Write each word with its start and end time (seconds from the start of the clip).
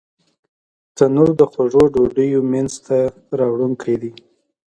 تنور 0.95 1.29
د 1.39 1.41
خوږو 1.51 1.83
ډوډیو 1.93 2.39
مینځ 2.51 2.73
ته 2.85 2.97
راوړونکی 3.39 3.95
دی 4.01 4.11